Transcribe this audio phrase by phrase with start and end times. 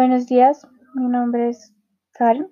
[0.00, 1.74] Buenos días, mi nombre es
[2.12, 2.48] Karen.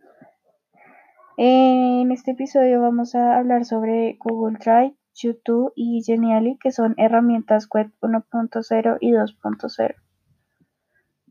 [1.39, 7.67] En este episodio vamos a hablar sobre Google Drive, YouTube y Genially, que son herramientas
[7.73, 9.95] web 1.0 y 2.0.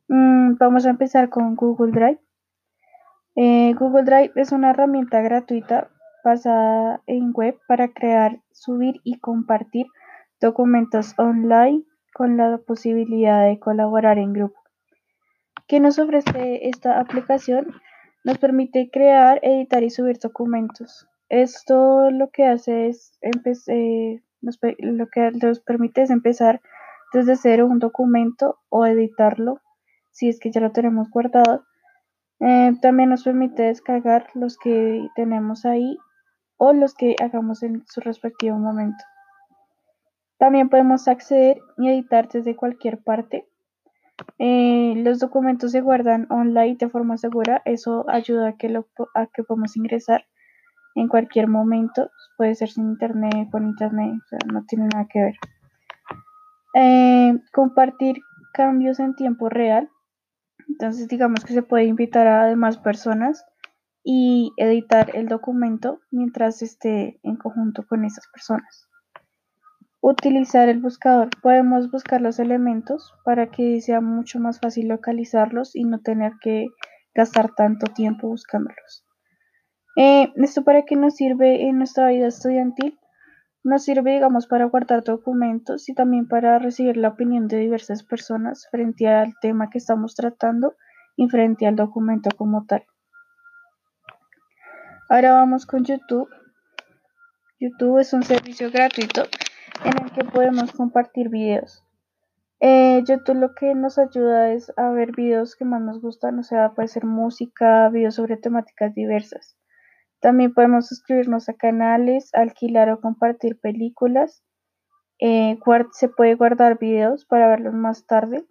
[0.07, 2.19] Mm, vamos a empezar con Google Drive.
[3.35, 5.91] Eh, Google Drive es una herramienta gratuita
[6.23, 9.85] basada en web para crear, subir y compartir
[10.41, 14.66] documentos online con la posibilidad de colaborar en grupo.
[15.67, 17.73] ¿Qué nos ofrece esta aplicación?
[18.23, 21.07] Nos permite crear, editar y subir documentos.
[21.29, 23.17] Esto lo que hace es
[23.67, 26.61] eh, lo que nos permite es empezar
[27.13, 29.61] desde cero un documento o editarlo
[30.11, 31.65] si es que ya lo tenemos guardado.
[32.39, 35.97] Eh, también nos permite descargar los que tenemos ahí
[36.55, 39.03] o los que hagamos en su respectivo momento.
[40.37, 43.47] También podemos acceder y editar desde cualquier parte.
[44.39, 47.61] Eh, los documentos se guardan online de forma segura.
[47.65, 48.87] Eso ayuda a que, lo,
[49.33, 50.25] que podamos ingresar
[50.95, 52.09] en cualquier momento.
[52.37, 55.35] Puede ser sin internet, con internet, o sea, no tiene nada que ver.
[56.73, 58.17] Eh, compartir
[58.53, 59.89] cambios en tiempo real.
[60.67, 63.45] Entonces digamos que se puede invitar a demás personas
[64.03, 68.87] y editar el documento mientras esté en conjunto con esas personas.
[70.09, 71.27] Utilizar el buscador.
[71.41, 76.67] Podemos buscar los elementos para que sea mucho más fácil localizarlos y no tener que
[77.13, 79.05] gastar tanto tiempo buscándolos.
[79.97, 82.97] Eh, ¿Esto para qué nos sirve en nuestra vida estudiantil?
[83.65, 88.65] Nos sirve, digamos, para guardar documentos y también para recibir la opinión de diversas personas
[88.71, 90.75] frente al tema que estamos tratando
[91.17, 92.85] y frente al documento como tal.
[95.09, 96.29] Ahora vamos con YouTube.
[97.59, 99.23] YouTube es un servicio gratuito
[99.83, 101.83] en el que podemos compartir videos.
[102.59, 106.43] Eh, YouTube lo que nos ayuda es a ver videos que más nos gustan, o
[106.43, 109.57] sea, puede ser música, videos sobre temáticas diversas.
[110.19, 114.43] También podemos suscribirnos a canales, alquilar o compartir películas.
[115.19, 115.59] Eh,
[115.91, 118.43] se puede guardar videos para verlos más tarde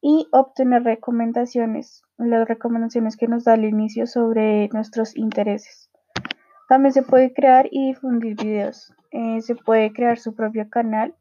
[0.00, 5.90] y obtener recomendaciones, las recomendaciones que nos da al inicio sobre nuestros intereses.
[6.68, 8.94] También se puede crear y difundir videos.
[9.10, 11.14] Eh, se puede crear su propio canal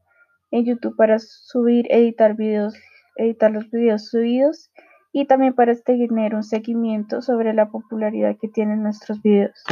[0.51, 2.75] en YouTube para subir, editar videos,
[3.15, 4.71] editar los videos subidos
[5.11, 9.63] y también para tener un seguimiento sobre la popularidad que tienen nuestros videos.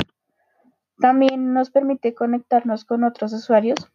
[0.99, 3.91] También nos permite conectarnos con otros usuarios,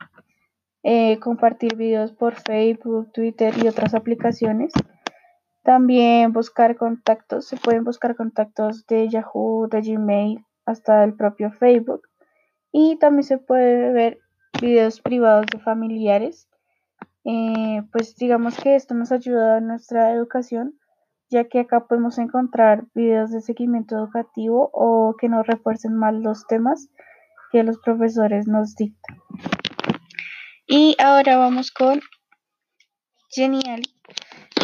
[0.82, 4.72] eh, compartir videos por Facebook, Twitter y otras aplicaciones.
[5.62, 12.09] También buscar contactos, se pueden buscar contactos de Yahoo, de Gmail, hasta el propio Facebook.
[12.72, 14.20] Y también se puede ver
[14.60, 16.48] videos privados de familiares.
[17.24, 20.78] Eh, pues digamos que esto nos ayuda a nuestra educación,
[21.28, 26.46] ya que acá podemos encontrar videos de seguimiento educativo o que nos refuercen más los
[26.46, 26.88] temas
[27.52, 29.18] que los profesores nos dictan.
[30.66, 32.00] Y ahora vamos con
[33.32, 33.82] Genial,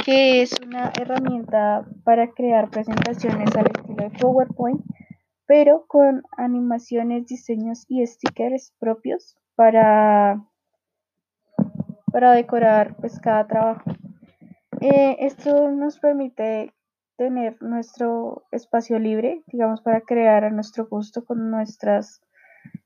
[0.04, 4.80] que es una herramienta para crear presentaciones al estilo de PowerPoint
[5.46, 10.44] pero con animaciones, diseños y stickers propios para,
[12.12, 13.90] para decorar pues, cada trabajo.
[14.80, 16.74] Eh, esto nos permite
[17.16, 22.20] tener nuestro espacio libre, digamos, para crear a nuestro gusto con nuestras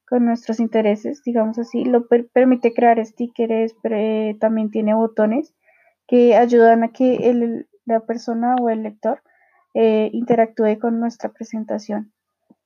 [0.09, 5.54] con nuestros intereses, digamos así, lo permite crear stickers, pero, también tiene botones
[6.09, 9.22] que ayudan a que la persona o el lector
[9.72, 12.12] eh, interactúe con nuestra presentación.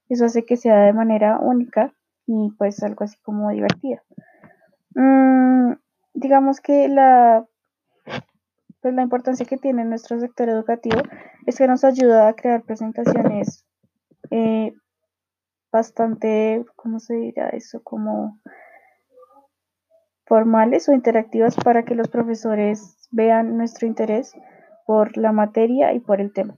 [0.08, 1.92] Eso hace que sea de manera única
[2.26, 4.02] y pues algo así como divertida.
[4.94, 5.74] Mm,
[6.14, 7.46] digamos que la,
[8.80, 11.00] pues la importancia que tiene nuestro sector educativo
[11.46, 13.64] es que nos ayuda a crear presentaciones
[14.30, 14.74] eh,
[15.72, 17.82] bastante, ¿cómo se dirá eso?
[17.82, 18.40] Como
[20.26, 24.32] formales o interactivas para que los profesores vean nuestro interés
[24.86, 26.56] por la materia y por el tema.